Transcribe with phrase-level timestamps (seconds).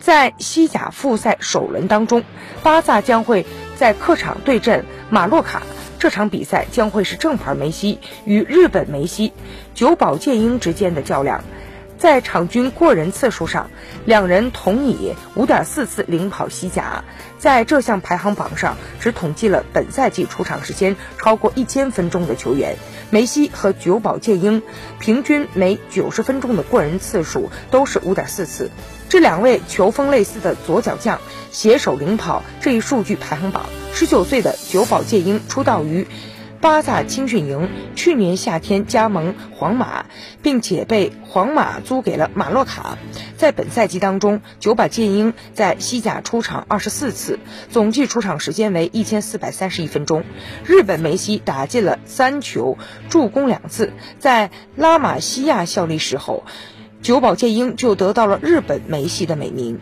[0.00, 2.22] 在西甲复赛首轮当中，
[2.62, 3.44] 巴萨将会
[3.76, 5.62] 在客场对阵马洛卡。
[5.98, 9.32] 这场比赛将会是正牌梅西与日本梅西
[9.74, 11.42] 久保建英之间的较量。
[12.06, 13.68] 在场均过人次数上，
[14.04, 17.02] 两人同以五点四次领跑西甲。
[17.36, 22.76] 在这项排行榜上，只统计了本赛季出场时间超过一千分钟的球员。
[23.10, 24.62] 梅西和久保建英
[25.00, 28.70] 平均每九十分钟的过人次数都是五点四次。
[29.08, 31.18] 这两位球风类似的左脚将
[31.50, 33.66] 携手领跑这一数据排行榜。
[33.92, 36.06] 十九岁的久保建英出道于。
[36.66, 40.06] 巴萨青训营去年夏天加盟皇马，
[40.42, 42.98] 并且被皇马租给了马洛卡。
[43.36, 47.38] 在本赛季当中，九保剑英在西甲出场二十四次，
[47.70, 50.24] 总计出场时间为一千四百三十一分钟。
[50.64, 52.76] 日本梅西打进了三球，
[53.08, 53.92] 助攻两次。
[54.18, 56.42] 在拉玛西亚效力时候，
[57.00, 59.78] 九保剑英就得到了日本梅西的美名。